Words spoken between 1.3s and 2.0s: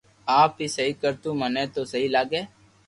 مني تو